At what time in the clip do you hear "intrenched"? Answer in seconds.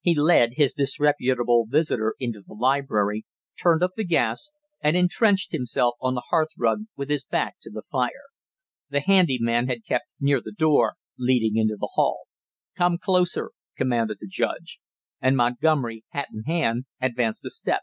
4.96-5.52